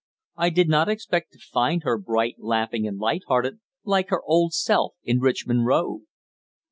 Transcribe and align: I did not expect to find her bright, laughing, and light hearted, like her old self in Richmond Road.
I 0.35 0.49
did 0.49 0.67
not 0.67 0.89
expect 0.89 1.31
to 1.33 1.37
find 1.37 1.83
her 1.83 1.95
bright, 1.99 2.37
laughing, 2.39 2.87
and 2.87 2.97
light 2.97 3.21
hearted, 3.27 3.59
like 3.83 4.09
her 4.09 4.23
old 4.23 4.51
self 4.51 4.95
in 5.03 5.19
Richmond 5.19 5.67
Road. 5.67 6.05